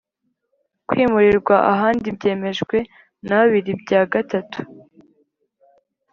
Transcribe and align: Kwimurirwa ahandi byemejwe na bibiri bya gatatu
Kwimurirwa 0.87 1.55
ahandi 1.73 2.07
byemejwe 2.17 2.77
na 3.27 3.37
bibiri 3.47 3.71
bya 3.81 4.01
gatatu 4.11 4.59